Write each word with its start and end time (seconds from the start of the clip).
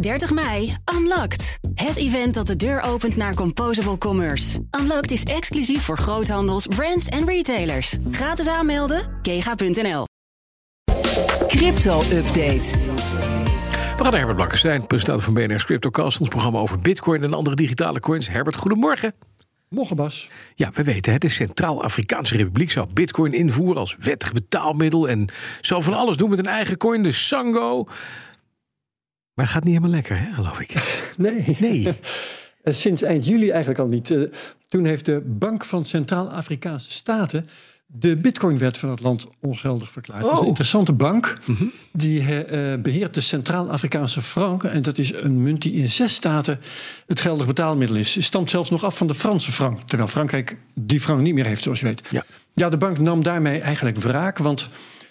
30 0.00 0.32
mei, 0.32 0.76
Unlocked. 0.94 1.58
Het 1.74 1.96
event 1.96 2.34
dat 2.34 2.46
de 2.46 2.56
deur 2.56 2.80
opent 2.80 3.16
naar 3.16 3.34
Composable 3.34 3.98
Commerce. 3.98 4.60
Unlocked 4.80 5.10
is 5.10 5.22
exclusief 5.22 5.82
voor 5.82 5.98
groothandels, 5.98 6.66
brands 6.66 7.06
en 7.06 7.26
retailers. 7.26 7.96
Gratis 8.10 8.46
aanmelden, 8.46 9.02
kega.nl. 9.22 10.04
Crypto-update. 11.46 12.66
We 13.96 14.04
gaan 14.04 14.12
naar 14.12 14.12
Herbert 14.12 14.36
Blankenstein, 14.36 14.86
presentator 14.86 15.22
van 15.22 15.34
BNR's 15.34 15.64
CryptoCast. 15.64 16.20
Ons 16.20 16.28
programma 16.28 16.58
over 16.58 16.78
bitcoin 16.78 17.22
en 17.22 17.34
andere 17.34 17.56
digitale 17.56 18.00
coins. 18.00 18.28
Herbert, 18.28 18.56
goedemorgen. 18.56 19.14
Morgen, 19.68 19.96
Bas. 19.96 20.28
Ja, 20.54 20.70
we 20.74 20.82
weten, 20.82 21.12
hè, 21.12 21.18
de 21.18 21.28
Centraal-Afrikaanse 21.28 22.36
Republiek 22.36 22.70
zou 22.70 22.86
bitcoin 22.92 23.32
invoeren 23.32 23.76
als 23.76 23.96
wettig 23.98 24.32
betaalmiddel. 24.32 25.08
En 25.08 25.28
zou 25.60 25.82
van 25.82 25.94
alles 25.94 26.16
doen 26.16 26.30
met 26.30 26.38
een 26.38 26.46
eigen 26.46 26.76
coin, 26.76 27.02
de 27.02 27.12
Sango. 27.12 27.88
Maar 29.38 29.46
het 29.46 29.54
gaat 29.56 29.64
niet 29.64 29.74
helemaal 29.74 29.94
lekker, 29.94 30.18
hè, 30.18 30.32
geloof 30.32 30.60
ik. 30.60 30.74
Nee. 31.16 31.56
Nee. 31.58 31.88
Eh, 32.62 32.74
Sinds 32.74 33.02
eind 33.02 33.26
juli 33.26 33.48
eigenlijk 33.50 33.80
al 33.80 33.86
niet. 33.86 34.10
Eh, 34.10 34.20
Toen 34.68 34.84
heeft 34.84 35.04
de 35.04 35.20
Bank 35.26 35.64
van 35.64 35.84
Centraal-Afrikaanse 35.84 36.90
Staten 36.90 37.46
de 37.86 38.16
bitcoinwet 38.16 38.78
van 38.78 38.90
het 38.90 39.00
land 39.00 39.26
ongeldig 39.40 39.90
verklaard. 39.90 40.22
Dat 40.22 40.30
is 40.32 40.36
Oh. 40.36 40.42
een 40.42 40.48
interessante 40.48 40.92
bank. 40.92 41.34
Die 41.92 42.18
eh, 42.20 42.72
eh, 42.72 42.80
beheert 42.80 43.14
de 43.14 43.20
Centraal-Afrikaanse 43.20 44.22
frank. 44.22 44.64
En 44.64 44.82
dat 44.82 44.98
is 44.98 45.14
een 45.14 45.42
munt 45.42 45.62
die 45.62 45.72
in 45.72 45.88
zes 45.88 46.14
staten 46.14 46.60
het 47.06 47.20
geldig 47.20 47.46
betaalmiddel 47.46 47.96
is. 47.96 48.14
Het 48.14 48.24
stamt 48.24 48.50
zelfs 48.50 48.70
nog 48.70 48.84
af 48.84 48.96
van 48.96 49.06
de 49.06 49.14
Franse 49.14 49.52
frank. 49.52 49.80
Terwijl 49.82 50.08
Frankrijk 50.08 50.56
die 50.74 51.00
frank 51.00 51.20
niet 51.20 51.34
meer 51.34 51.46
heeft, 51.46 51.62
zoals 51.62 51.80
je 51.80 51.86
weet. 51.86 52.02
Ja. 52.10 52.24
Ja, 52.52 52.68
de 52.68 52.76
bank 52.76 52.98
nam 52.98 53.22
daarmee 53.22 53.58
eigenlijk 53.60 53.96
wraak. 53.98 54.38
Want 54.38 54.68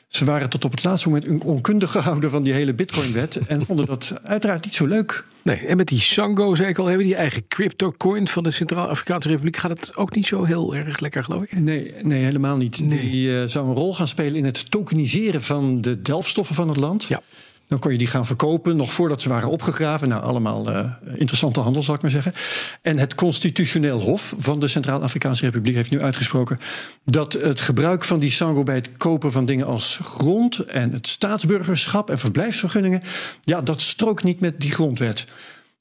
ze 0.08 0.26
waren 0.26 0.50
tot 0.50 0.66
op 0.66 0.72
het 0.72 0.84
laatste 0.84 1.10
moment 1.10 1.44
onkundig 1.44 1.92
gehouden 1.92 2.30
van 2.30 2.44
die 2.44 2.54
hele 2.54 2.74
bitcoinwet. 2.74 3.36
En 3.48 3.66
vonden 3.66 3.86
dat 3.86 4.14
uiteraard 4.24 4.64
niet 4.64 4.76
zo 4.76 4.86
leuk. 4.86 5.26
Nee, 5.44 5.58
en 5.58 5.78
met 5.78 5.88
die 5.88 6.00
Sango, 6.00 6.56
zei 6.56 6.70
ik 6.70 6.78
al, 6.78 6.86
hebben 6.86 7.06
die 7.06 7.16
eigen 7.16 7.48
crypto-coin 7.48 8.28
van 8.28 8.44
de 8.44 8.52
Centraal-Afrikaanse 8.52 9.28
Republiek. 9.28 9.58
Gaat 9.58 9.72
het 9.72 9.96
ook 9.96 10.16
niet 10.16 10.28
zo 10.28 10.44
heel 10.44 10.76
erg 10.76 11.00
lekker, 11.00 11.24
geloof 11.24 11.44
ik. 11.44 11.60
Nee, 11.60 11.94
nee 12.02 12.24
helemaal 12.24 12.58
niet. 12.58 12.82
Nee. 12.86 13.10
Die 13.10 13.42
eh, 13.42 13.48
zou 13.48 13.68
een 13.68 13.76
rol 13.76 13.96
gaan 13.96 14.08
spelen 14.08 14.36
in 14.36 14.46
het 14.46 14.72
tokeniseren 14.72 15.42
van 15.42 15.82
de 15.82 16.02
delfstoffen 16.02 16.56
van 16.56 16.68
het 16.68 16.78
land. 16.78 17.04
Ja. 17.04 17.22
Dan 17.68 17.80
kon 17.80 17.92
je 17.92 17.98
die 17.98 18.08
gaan 18.08 18.26
verkopen, 18.26 18.76
nog 18.76 18.94
voordat 18.94 19.22
ze 19.22 19.30
waren 19.30 19.50
opgegraven. 19.50 20.10
Nou, 20.10 20.24
allemaal 20.24 20.72
eh, 20.72 20.92
interessante 21.16 21.60
handel, 21.60 21.84
zal 21.84 21.96
ik 21.96 22.02
maar 22.02 22.12
zeggen. 22.12 22.34
En 22.82 22.98
het 22.98 23.16
Constitutioneel 23.16 24.02
Hof 24.02 24.36
van 24.38 24.60
de 24.60 24.68
Centraal-Afrikaanse 24.68 25.46
Republiek 25.46 25.76
heeft 25.76 25.92
nu 25.92 26.02
uitgesproken 26.02 26.60
dat 27.06 27.34
het 27.34 27.62
gebruik 27.62 28.04
van 28.04 28.20
die 28.20 28.32
sango 28.32 28.64
bij 28.64 28.76
het 28.76 28.92
kopen 28.98 29.32
van 29.32 29.46
dingen 29.46 29.66
als 29.66 30.00
grond 30.04 30.60
en 30.60 30.92
het 30.92 31.08
staatsburgerschap 31.08 32.10
en 32.10 32.20
verblijfsvergunningen, 32.20 33.02
ja, 33.42 33.62
dat 33.62 33.82
strookt 33.82 34.24
niet 34.24 34.40
met 34.40 34.62
die 34.62 34.72
grondwet. 34.72 35.26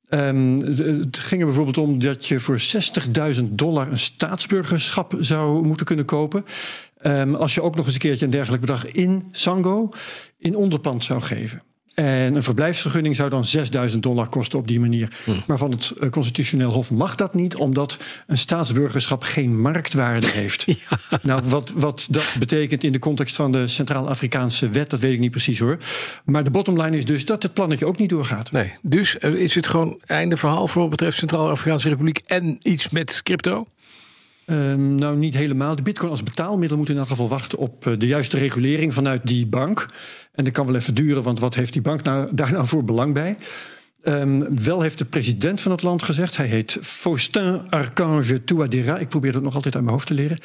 Ehm, 0.08 0.56
het 0.58 1.18
ging 1.18 1.40
er 1.40 1.46
bijvoorbeeld 1.46 1.78
om 1.78 1.98
dat 1.98 2.26
je 2.26 2.40
voor 2.40 2.60
60.000 2.60 3.58
dollar 3.58 3.90
een 3.92 3.98
staatsburgerschap 3.98 5.14
zou 5.20 5.66
moeten 5.66 5.86
kunnen 5.86 6.04
kopen. 6.04 6.44
Ehm, 6.98 7.34
als 7.34 7.54
je 7.54 7.62
ook 7.62 7.76
nog 7.76 7.84
eens 7.84 7.94
een 7.94 8.00
keertje 8.00 8.24
een 8.24 8.30
dergelijk 8.30 8.60
bedrag 8.60 8.86
in 8.86 9.28
Sango 9.30 9.88
in 10.38 10.56
onderpand 10.56 11.04
zou 11.04 11.20
geven. 11.20 11.62
En 11.96 12.34
een 12.34 12.42
verblijfsvergunning 12.42 13.16
zou 13.16 13.30
dan 13.30 13.44
6000 13.44 14.02
dollar 14.02 14.28
kosten 14.28 14.58
op 14.58 14.68
die 14.68 14.80
manier. 14.80 15.08
Maar 15.46 15.58
van 15.58 15.70
het 15.70 15.90
eh, 16.00 16.08
Constitutioneel 16.08 16.70
Hof 16.70 16.90
mag 16.90 17.14
dat 17.14 17.34
niet, 17.34 17.54
omdat 17.54 17.98
een 18.26 18.38
staatsburgerschap 18.38 19.22
geen 19.22 19.60
marktwaarde 19.60 20.26
heeft. 20.26 20.64
Nou, 21.22 21.42
wat, 21.44 21.72
wat 21.76 22.08
dat 22.10 22.36
betekent 22.38 22.84
in 22.84 22.92
de 22.92 22.98
context 22.98 23.36
van 23.36 23.52
de 23.52 23.66
Centraal-Afrikaanse 23.66 24.68
wet, 24.68 24.90
dat 24.90 25.00
weet 25.00 25.12
ik 25.12 25.18
niet 25.18 25.30
precies 25.30 25.58
hoor. 25.58 25.78
Maar 26.24 26.44
de 26.44 26.50
bottomline 26.50 26.96
is 26.96 27.04
dus 27.04 27.24
dat 27.24 27.42
het 27.42 27.52
plannetje 27.52 27.86
ook 27.86 27.98
niet 27.98 28.08
doorgaat. 28.08 28.52
Nee, 28.52 28.72
dus 28.82 29.18
eh, 29.18 29.32
is 29.32 29.54
het 29.54 29.66
gewoon 29.66 30.00
einde 30.06 30.36
verhaal 30.36 30.68
voor 30.68 30.80
wat 30.80 30.90
betreft 30.90 31.16
Centraal-Afrikaanse 31.16 31.88
Republiek 31.88 32.18
en 32.26 32.58
iets 32.62 32.88
met 32.88 33.20
crypto? 33.22 33.66
Ehm, 34.46 34.94
nou, 34.94 35.16
niet 35.16 35.34
helemaal. 35.34 35.76
De 35.76 35.82
bitcoin 35.82 36.10
als 36.10 36.22
betaalmiddel 36.22 36.76
moet 36.76 36.88
in 36.88 36.98
elk 36.98 37.08
geval 37.08 37.28
wachten 37.28 37.58
op 37.58 37.86
eh, 37.86 37.92
de 37.98 38.06
juiste 38.06 38.38
regulering 38.38 38.94
vanuit 38.94 39.26
die 39.26 39.46
bank. 39.46 39.86
En 40.32 40.44
dat 40.44 40.52
kan 40.52 40.66
wel 40.66 40.74
even 40.74 40.94
duren, 40.94 41.22
want 41.22 41.40
wat 41.40 41.54
heeft 41.54 41.72
die 41.72 41.82
bank 41.82 42.02
nou, 42.02 42.28
daar 42.34 42.52
nou 42.52 42.66
voor 42.66 42.84
belang 42.84 43.14
bij? 43.14 43.36
Ehm, 44.06 44.42
wel 44.64 44.80
heeft 44.80 44.98
de 44.98 45.04
president 45.04 45.60
van 45.60 45.70
het 45.72 45.82
land 45.82 46.02
gezegd, 46.02 46.36
hij 46.36 46.46
heet 46.46 46.78
Faustin 46.82 47.60
Archange 47.68 48.44
Touadéra, 48.44 48.98
ik 48.98 49.08
probeer 49.08 49.32
dat 49.32 49.42
nog 49.42 49.54
altijd 49.54 49.74
uit 49.74 49.82
mijn 49.84 49.94
hoofd 49.96 50.06
te 50.06 50.14
leren. 50.14 50.38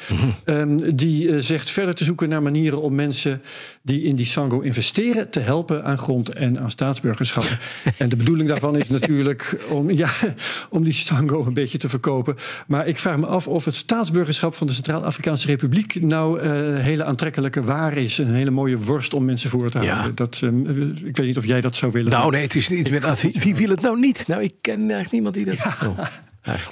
Ehm, 0.44 0.76
die 0.94 1.32
eh, 1.32 1.38
zegt 1.40 1.70
verder 1.70 1.94
te 1.94 2.04
zoeken 2.04 2.28
naar 2.28 2.42
manieren 2.42 2.82
om 2.82 2.94
mensen 2.94 3.42
die 3.82 4.02
in 4.02 4.16
die 4.16 4.26
Sango 4.26 4.60
investeren 4.60 5.30
te 5.30 5.40
helpen 5.40 5.84
aan 5.84 5.98
grond 5.98 6.28
en 6.28 6.60
aan 6.60 6.70
staatsburgerschappen. 6.70 7.58
en 7.98 8.08
de 8.08 8.16
bedoeling 8.16 8.48
daarvan 8.48 8.76
is 8.76 8.88
natuurlijk 8.88 9.56
om, 9.68 9.90
ja, 9.90 10.10
om 10.70 10.84
die 10.84 10.92
Sango 10.92 11.46
een 11.46 11.54
beetje 11.54 11.78
te 11.78 11.88
verkopen. 11.88 12.36
Maar 12.66 12.86
ik 12.86 12.98
vraag 12.98 13.16
me 13.16 13.26
af 13.26 13.48
of 13.48 13.64
het 13.64 13.74
staatsburgerschap 13.76 14.54
van 14.54 14.66
de 14.66 14.72
Centraal-Afrikaanse 14.72 15.46
Republiek 15.46 16.00
nou 16.00 16.40
eh, 16.40 16.50
hele 16.76 17.04
aantrekkelijke 17.04 17.62
waar 17.62 17.96
is. 17.96 18.18
Een 18.18 18.34
hele 18.34 18.50
mooie 18.50 18.78
worst 18.78 19.14
om 19.14 19.24
mensen 19.24 19.50
voor 19.50 19.70
te 19.70 19.80
Ja. 19.80 19.92
houden. 19.92 20.14
Dat, 20.14 20.40
ehm, 20.42 20.80
ik 21.04 21.16
weet 21.16 21.26
niet 21.26 21.38
of 21.38 21.46
jij 21.46 21.60
dat 21.60 21.76
zou 21.76 21.92
willen. 21.92 22.10
Nou 22.10 22.30
nee, 22.30 22.42
het 22.42 22.54
is 22.54 22.68
niet 22.68 22.90
met 22.90 23.04
wie, 23.56 23.66
wil 23.66 23.74
het 23.76 23.84
nou 23.84 23.98
niet? 23.98 24.26
Nou, 24.26 24.42
ik 24.42 24.54
ken 24.60 24.78
eigenlijk 24.78 25.10
niemand 25.10 25.34
die 25.34 25.44
dat... 25.44 25.56
Oh. 25.56 25.98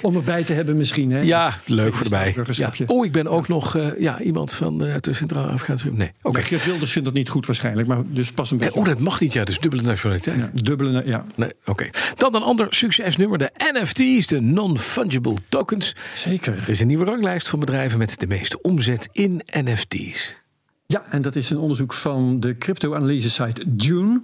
Om 0.01 0.15
erbij 0.15 0.43
te 0.43 0.53
hebben 0.53 0.77
misschien. 0.77 1.11
Hè? 1.11 1.19
Ja, 1.19 1.53
leuk 1.65 1.93
voor 1.93 2.03
erbij. 2.03 2.25
Ja. 2.25 2.31
Staatsburgerschapje. 2.31 2.87
Oh, 2.87 3.05
ik 3.05 3.11
ben 3.11 3.27
ook 3.27 3.47
nog 3.47 3.75
eh, 3.75 3.99
ja, 3.99 4.21
iemand 4.21 4.53
van 4.53 4.85
eh, 4.85 4.95
de 4.99 5.13
Centraal-Afrikaanse 5.13 5.83
Republiek. 5.83 6.07
Nee, 6.07 6.21
oké. 6.21 6.37
Maar 6.37 6.47
Geert 6.47 6.65
Wilders 6.65 6.91
vindt 6.91 7.07
dat 7.07 7.17
niet 7.17 7.29
goed 7.29 7.45
waarschijnlijk. 7.45 7.87
Maar 7.87 8.01
dus 8.07 8.31
pas 8.31 8.51
een 8.51 8.57
beetje. 8.57 8.79
Oh, 8.79 8.85
dat 8.85 8.99
mag 8.99 9.19
niet, 9.19 9.33
ja. 9.33 9.43
Dus 9.43 9.59
dubbele 9.59 9.81
nationaliteit. 9.81 10.37
ja, 10.37 10.49
dubbele, 10.53 11.03
ja, 11.05 11.25
Nee, 11.35 11.53
oké. 11.65 11.89
Dan 12.17 12.35
een 12.35 12.41
ander 12.41 12.67
succesnummer, 12.69 13.37
de 13.37 13.51
NFT's, 13.73 14.27
de 14.27 14.39
Non-Fungible 14.39 15.35
Tokens. 15.49 15.95
zeker. 16.15 16.53
Er 16.53 16.69
is 16.69 16.79
een 16.79 16.87
nieuwe 16.87 17.05
ranglijst 17.05 17.47
van 17.47 17.59
bedrijven 17.59 17.97
met 17.97 18.19
de 18.19 18.27
meeste 18.27 18.61
omzet 18.61 19.09
in 19.11 19.41
NFT's. 19.63 20.39
Ja, 20.85 21.03
en 21.09 21.21
dat 21.21 21.35
is 21.35 21.49
een 21.49 21.57
onderzoek 21.57 21.93
van 21.93 22.39
de 22.39 22.57
crypto-analyse-site 22.57 23.63
Dune. 23.67 24.21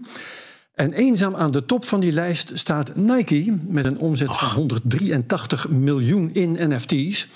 En 0.77 0.93
eenzaam 0.93 1.35
aan 1.35 1.51
de 1.51 1.65
top 1.65 1.85
van 1.85 1.99
die 1.99 2.11
lijst 2.11 2.51
staat 2.53 2.95
Nike 2.95 3.57
met 3.67 3.85
een 3.85 3.97
omzet 3.97 4.35
van 4.37 4.49
183 4.55 5.69
miljoen 5.69 6.29
in 6.33 6.55
NFT's. 6.59 7.27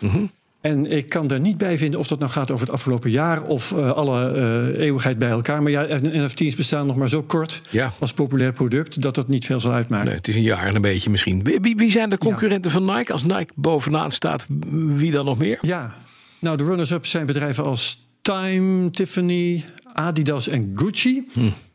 En 0.61 0.85
ik 0.91 1.09
kan 1.09 1.29
er 1.31 1.39
niet 1.39 1.57
bij 1.57 1.77
vinden 1.77 1.99
of 1.99 2.07
dat 2.07 2.19
nou 2.19 2.31
gaat 2.31 2.51
over 2.51 2.65
het 2.65 2.75
afgelopen 2.75 3.09
jaar 3.11 3.43
of 3.43 3.71
eh, 3.71 3.91
alle 3.91 4.31
eh, 4.31 4.81
eeuwigheid 4.83 5.17
bij 5.17 5.29
elkaar. 5.29 5.61
Maar 5.63 5.71
ja, 5.71 5.87
NFT's 6.01 6.55
bestaan 6.55 6.87
nog 6.87 6.95
maar 6.95 7.09
zo 7.09 7.21
kort 7.23 7.61
Ja. 7.69 7.93
als 7.99 8.13
populair 8.13 8.53
product 8.53 9.01
dat 9.01 9.15
dat 9.15 9.27
niet 9.27 9.45
veel 9.45 9.59
zal 9.59 9.71
uitmaken. 9.71 10.05
Nee, 10.07 10.15
het 10.15 10.27
is 10.27 10.35
een 10.35 10.41
jaar 10.41 10.67
en 10.67 10.75
een 10.75 10.81
beetje 10.81 11.09
misschien. 11.09 11.43
Wie, 11.43 11.59
wie- 11.61 11.75
wie 11.75 11.91
zijn 11.91 12.09
de 12.09 12.17
concurrenten 12.17 12.71
van 12.71 12.85
Nike? 12.85 13.11
Als 13.13 13.23
Nike 13.23 13.51
bovenaan 13.55 14.11
staat, 14.11 14.45
wie 14.71 15.11
dan 15.11 15.25
nog 15.25 15.37
meer? 15.37 15.57
Ja, 15.61 15.95
nou 16.39 16.57
de 16.57 16.63
runners-up 16.63 17.05
zijn 17.05 17.25
bedrijven 17.25 17.63
als 17.63 17.99
Time, 18.21 18.89
Tiffany, 18.89 19.63
Adidas 19.93 20.47
en 20.47 20.71
Gucci. 20.75 21.27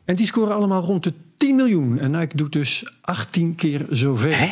En 0.05 0.15
die 0.15 0.25
scoren 0.25 0.55
allemaal 0.55 0.81
rond 0.81 1.03
de 1.03 1.13
10 1.37 1.55
miljoen. 1.55 1.99
En 1.99 2.11
Nike 2.11 2.35
doet 2.37 2.51
dus 2.51 2.83
18 3.01 3.55
keer 3.55 3.85
zoveel. 3.89 4.31
Hè? 4.31 4.49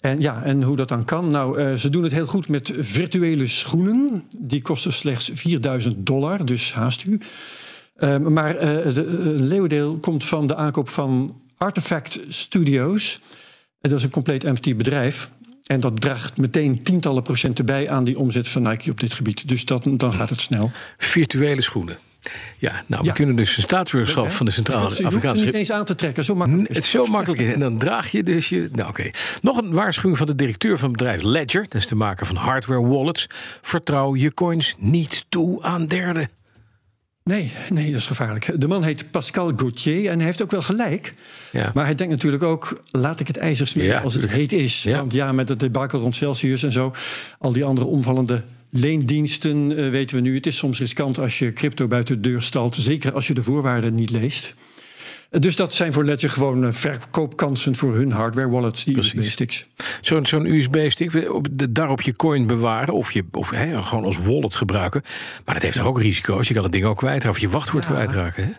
En 0.00 0.20
ja, 0.20 0.42
en 0.42 0.62
hoe 0.62 0.76
dat 0.76 0.88
dan 0.88 1.04
kan? 1.04 1.30
Nou, 1.30 1.58
eh, 1.58 1.74
ze 1.74 1.90
doen 1.90 2.02
het 2.02 2.12
heel 2.12 2.26
goed 2.26 2.48
met 2.48 2.72
virtuele 2.78 3.46
schoenen. 3.46 4.24
Die 4.38 4.62
kosten 4.62 4.92
slechts 4.92 5.30
4000 5.32 6.06
dollar, 6.06 6.44
dus 6.44 6.72
haast 6.72 7.04
u. 7.04 7.18
Eh, 7.96 8.18
maar 8.18 8.52
de- 8.58 9.06
een 9.06 9.46
leeuwendeel 9.46 9.96
komt 9.98 10.24
van 10.24 10.46
de 10.46 10.56
aankoop 10.56 10.88
van 10.88 11.40
Artifact 11.56 12.20
Studios. 12.28 13.20
En 13.80 13.90
dat 13.90 13.98
is 13.98 14.04
een 14.04 14.10
compleet 14.10 14.42
NFT-bedrijf. 14.42 15.30
En 15.66 15.80
dat 15.80 16.00
draagt 16.00 16.36
meteen 16.36 16.82
tientallen 16.82 17.22
procenten 17.22 17.66
bij 17.66 17.88
aan 17.90 18.04
die 18.04 18.18
omzet 18.18 18.48
van 18.48 18.62
Nike 18.62 18.90
op 18.90 19.00
dit 19.00 19.12
gebied. 19.14 19.48
Dus 19.48 19.64
dat, 19.64 19.86
dan 19.90 20.12
gaat 20.12 20.30
het 20.30 20.40
snel. 20.40 20.70
Virtuele 20.96 21.62
schoenen. 21.62 21.98
Ja, 22.58 22.82
nou, 22.86 23.02
we 23.02 23.08
Ja. 23.08 23.14
kunnen 23.14 23.36
dus 23.36 23.56
een 23.56 23.62
staatsburgerschap 23.62 24.30
van 24.30 24.46
de 24.46 24.52
hoeft 24.52 24.66
ze 24.66 24.72
Centraal-Afrikaanse 24.72 25.44
niet 25.44 25.54
eens 25.54 25.72
aan 25.72 25.84
te 25.84 25.94
trekken, 25.94 26.24
zo 26.24 26.34
makkelijk. 26.34 26.68
Het 26.68 26.76
is 26.76 26.90
zo 26.90 27.04
makkelijk. 27.04 27.40
is. 27.40 27.52
En 27.52 27.60
dan 27.60 27.78
draag 27.78 28.10
je 28.10 28.22
dus 28.22 28.48
je. 28.48 28.68
Nou, 28.72 28.88
oké. 28.88 29.10
Nog 29.42 29.56
een 29.56 29.72
waarschuwing 29.72 30.18
van 30.18 30.26
de 30.26 30.34
directeur 30.34 30.78
van 30.78 30.88
het 30.88 30.98
bedrijf 30.98 31.22
Ledger. 31.22 31.62
Dat 31.62 31.74
is 31.80 31.86
de 31.86 31.94
maker 31.94 32.26
van 32.26 32.36
hardware 32.36 32.86
wallets. 32.86 33.26
Vertrouw 33.62 34.14
je 34.16 34.34
coins 34.34 34.74
niet 34.78 35.24
toe 35.28 35.62
aan 35.62 35.86
derden. 35.86 36.28
Nee, 37.24 37.52
nee, 37.70 37.90
dat 37.90 38.00
is 38.00 38.06
gevaarlijk. 38.06 38.60
De 38.60 38.68
man 38.68 38.82
heet 38.82 39.10
Pascal 39.10 39.52
Gauthier 39.56 40.10
en 40.10 40.16
hij 40.16 40.26
heeft 40.26 40.42
ook 40.42 40.50
wel 40.50 40.62
gelijk. 40.62 41.14
Ja. 41.52 41.70
Maar 41.74 41.84
hij 41.84 41.94
denkt 41.94 42.12
natuurlijk 42.12 42.42
ook, 42.42 42.82
laat 42.90 43.20
ik 43.20 43.26
het 43.26 43.36
ijzer 43.36 43.66
smeden 43.66 43.92
Ja, 43.92 44.00
als 44.00 44.14
het 44.14 44.30
heet 44.30 44.52
is. 44.52 44.82
Ja. 44.82 44.96
Want 44.98 45.12
ja, 45.12 45.32
met 45.32 45.48
het 45.48 45.60
debakel 45.60 46.00
rond 46.00 46.16
Celsius 46.16 46.62
en 46.62 46.72
zo, 46.72 46.92
al 47.38 47.52
die 47.52 47.64
andere 47.64 47.86
omvallende 47.86 48.42
leendiensten 48.70 49.76
eh, 49.76 49.90
weten 49.90 50.16
we 50.16 50.22
nu. 50.22 50.34
Het 50.34 50.46
is 50.46 50.56
soms 50.56 50.78
riskant 50.78 51.20
als 51.20 51.38
je 51.38 51.52
crypto 51.52 51.86
buiten 51.86 52.22
de 52.22 52.28
deur 52.28 52.42
stalt, 52.42 52.76
zeker 52.76 53.14
als 53.14 53.26
je 53.26 53.34
de 53.34 53.42
voorwaarden 53.42 53.94
niet 53.94 54.10
leest. 54.10 54.54
Eh, 55.30 55.40
Dus 55.40 55.56
dat 55.56 55.74
zijn 55.74 55.92
voor 55.92 56.04
Ledger 56.04 56.30
gewoon 56.30 56.64
eh, 56.64 56.72
verkoopkansen 56.72 57.76
voor 57.76 57.94
hun 57.94 58.12
hardware 58.12 58.48
wallets, 58.48 58.84
die. 58.84 58.98
USB-sticks. 58.98 59.68
Zo'n 60.00 60.26
zo'n 60.26 60.46
USB-stick, 60.46 61.28
daarop 61.70 62.00
je 62.00 62.16
coin 62.16 62.46
bewaren 62.46 62.94
of, 62.94 63.12
je, 63.12 63.24
of 63.32 63.48
gewoon 63.74 64.04
als 64.04 64.18
wallet 64.18 64.56
gebruiken. 64.56 65.02
Maar 65.44 65.54
dat 65.54 65.62
heeft 65.62 65.76
toch 65.76 65.86
ook 65.86 66.00
risico's? 66.00 66.48
Je 66.48 66.54
kan 66.54 66.62
het 66.62 66.72
ding 66.72 66.84
ook 66.84 66.96
kwijtraken 66.96 67.30
of 67.30 67.38
je 67.38 67.48
wachtwoord 67.48 67.86
kwijtraken. 67.86 68.44
Hè? 68.44 68.50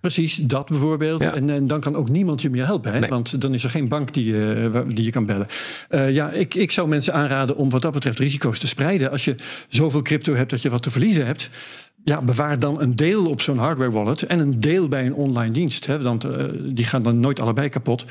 Precies, 0.00 0.36
dat 0.36 0.68
bijvoorbeeld. 0.68 1.20
Ja. 1.22 1.34
En, 1.34 1.50
en 1.50 1.66
dan 1.66 1.80
kan 1.80 1.96
ook 1.96 2.08
niemand 2.08 2.42
je 2.42 2.50
meer 2.50 2.64
helpen. 2.66 2.92
Hè? 2.92 2.98
Nee. 2.98 3.10
Want 3.10 3.40
dan 3.40 3.54
is 3.54 3.64
er 3.64 3.70
geen 3.70 3.88
bank 3.88 4.14
die, 4.14 4.24
je- 4.32 4.68
waar- 4.72 4.88
die 4.88 5.04
je 5.04 5.10
kan 5.10 5.26
bellen. 5.26 5.46
Eh, 5.88 6.10
ja, 6.14 6.30
ik, 6.30 6.54
ik 6.54 6.70
zou 6.70 6.88
mensen 6.88 7.12
aanraden 7.14 7.56
om 7.56 7.70
wat 7.70 7.82
dat 7.82 7.92
betreft 7.92 8.18
risico's 8.18 8.58
te 8.58 8.66
spreiden. 8.66 9.10
Als 9.10 9.24
je 9.24 9.34
zoveel 9.68 10.02
crypto 10.02 10.34
hebt 10.34 10.50
dat 10.50 10.62
je 10.62 10.70
wat 10.70 10.82
te 10.82 10.90
verliezen 10.90 11.26
hebt. 11.26 11.50
Ja, 12.04 12.22
bewaar 12.22 12.58
dan 12.58 12.80
een 12.80 12.96
deel 12.96 13.26
op 13.26 13.40
zo'n 13.40 13.58
hardware 13.58 13.90
wallet 13.90 14.22
en 14.22 14.38
een 14.38 14.60
deel 14.60 14.88
bij 14.88 15.06
een 15.06 15.14
online 15.14 15.52
dienst. 15.52 15.86
Hè? 15.86 16.02
Want 16.02 16.24
eh, 16.24 16.44
die 16.60 16.84
gaan 16.84 17.02
dan 17.02 17.20
nooit 17.20 17.40
allebei 17.40 17.68
kapot. 17.68 18.04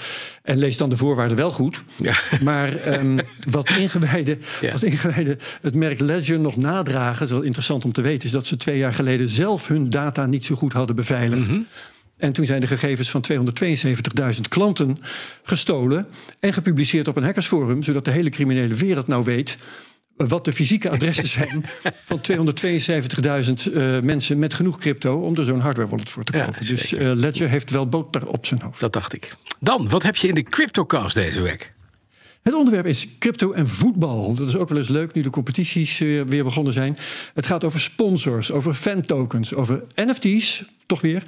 En 0.44 0.58
lees 0.58 0.78
dan 0.78 0.90
de 0.90 0.98
voorwaarden 0.98 1.38
wel 1.38 1.52
goed. 1.52 1.84
Ja. 1.96 2.14
Maar 2.44 2.76
ehm, 2.76 3.20
wat, 3.50 3.70
ingewijden, 3.78 4.42
Ja. 4.62 4.72
wat 4.72 4.84
ingewijden 4.84 5.40
het 5.62 5.76
merk 5.76 6.00
Ledger 6.00 6.40
nog 6.40 6.56
nadragen, 6.58 7.26
is 7.26 7.32
wel 7.32 7.42
interessant 7.42 7.86
om 7.86 7.92
te 7.92 8.02
weten, 8.02 8.26
is 8.26 8.32
dat 8.32 8.46
ze 8.46 8.58
twee 8.58 8.78
jaar 8.78 8.94
geleden 8.94 9.30
zelf 9.30 9.68
hun 9.68 9.90
data 9.90 10.26
niet 10.26 10.46
zo 10.46 10.56
goed 10.56 10.74
hadden 10.74 10.96
beveiligd. 10.96 11.48
Mhm. 11.48 11.62
En 12.18 12.34
toen 12.34 12.46
zijn 12.46 12.60
de 12.60 12.68
gegevens 12.68 13.12
van 13.12 13.22
272.000 13.22 14.48
klanten 14.48 14.96
gestolen 15.44 16.08
en 16.40 16.54
gepubliceerd 16.54 17.08
op 17.08 17.18
een 17.18 17.24
hackersforum, 17.24 17.84
zodat 17.84 18.06
de 18.06 18.12
hele 18.12 18.30
criminele 18.30 18.74
wereld 18.74 19.08
nou 19.08 19.24
weet 19.24 19.58
wat 20.28 20.46
de 20.46 20.54
fysieke 20.54 20.90
adressen 20.90 21.28
zijn 21.40 21.66
van 22.06 22.22
272.000 22.32 23.74
eh, 23.74 24.00
mensen 24.00 24.40
met 24.40 24.54
genoeg 24.54 24.78
crypto 24.78 25.22
om 25.22 25.36
er 25.36 25.46
zo'n 25.46 25.60
hardware 25.60 25.90
wallet 25.90 26.10
voor 26.10 26.24
te 26.24 26.38
Ja, 26.38 26.46
kopen. 26.46 26.66
dus 26.66 26.94
eh, 26.94 27.12
Ledger 27.14 27.50
heeft 27.50 27.70
wel 27.70 27.88
boter 27.90 28.28
op 28.28 28.46
zijn 28.46 28.62
hoofd. 28.62 28.80
Dat 28.80 28.94
dacht 28.94 29.14
ik. 29.14 29.34
Dan, 29.60 29.90
wat 29.90 30.04
heb 30.04 30.16
je 30.16 30.28
in 30.28 30.36
de 30.36 30.44
CryptoCast 30.44 31.16
deze 31.16 31.42
week? 31.42 31.74
Het 32.44 32.54
onderwerp 32.54 32.86
is 32.86 33.08
crypto 33.20 33.52
en 33.52 33.68
voetbal. 33.68 34.34
Dat 34.34 34.48
is 34.48 34.56
ook 34.56 34.70
wel 34.70 34.78
eens 34.78 34.88
leuk 34.90 35.14
nu 35.14 35.22
de 35.22 35.30
competities 35.30 36.00
eh, 36.02 36.22
weer 36.22 36.44
begonnen 36.44 36.74
zijn. 36.74 36.98
Het 37.34 37.46
gaat 37.46 37.64
over 37.64 37.80
sponsors, 37.80 38.52
over 38.52 38.74
fan-tokens, 38.74 39.54
over 39.54 39.84
NFT's, 39.96 40.64
toch 40.90 41.02
weer. 41.02 41.24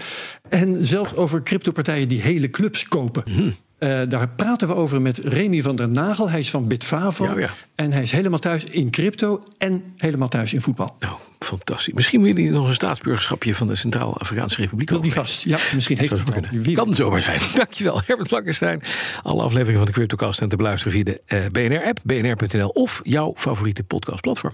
En 0.49 0.85
zelfs 0.85 1.15
over 1.15 1.43
cryptopartijen 1.43 2.07
die 2.07 2.21
hele 2.21 2.49
clubs 2.49 2.87
kopen. 2.87 3.23
Mhm. 3.27 3.49
Eh, 3.77 4.01
daar 4.07 4.29
praten 4.29 4.67
we 4.67 4.75
over 4.75 5.01
met 5.01 5.17
Remy 5.17 5.61
van 5.61 5.75
der 5.75 5.89
Nagel. 5.89 6.29
Hij 6.29 6.39
is 6.39 6.49
van 6.49 6.67
Bitfavo. 6.67 7.25
Ja, 7.25 7.39
ja. 7.39 7.49
En 7.75 7.91
hij 7.91 8.01
is 8.01 8.11
helemaal 8.11 8.39
thuis 8.39 8.63
in 8.63 8.89
crypto 8.89 9.43
en 9.57 9.83
helemaal 9.97 10.27
thuis 10.27 10.53
in 10.53 10.61
voetbal. 10.61 10.95
Nou, 10.99 11.15
fantastisch. 11.39 11.93
Misschien 11.93 12.21
wil 12.21 12.33
hij 12.33 12.43
nog 12.43 12.67
een 12.67 12.73
staatsburgerschapje 12.73 13.55
van 13.55 13.67
de 13.67 13.75
Centraal-Afrikaanse 13.75 14.57
Republiek. 14.57 14.89
Wil 14.89 15.01
die 15.01 15.13
vast? 15.13 15.43
Ja, 15.43 15.57
misschien 15.73 15.97
heeft 15.97 16.09
Dat 16.09 16.19
het 16.19 16.31
kunnen. 16.31 16.63
Wie 16.63 16.75
Kan 16.75 16.95
zomaar 16.95 17.21
zijn. 17.21 17.39
Dankjewel, 17.55 18.01
Herbert 18.05 18.29
Blankenstein. 18.29 18.81
Alle 19.23 19.41
afleveringen 19.41 19.77
van 19.77 19.85
de 19.85 19.91
CryptoCast 19.91 20.37
zijn 20.37 20.49
te 20.49 20.55
beluisteren 20.55 20.93
via 20.93 21.03
de 21.03 21.21
eh, 21.25 21.45
BNR-app, 21.51 21.99
bnr.nl 22.03 22.69
of 22.69 22.99
jouw 23.03 23.33
favoriete 23.35 23.83
podcastplatform. 23.83 24.53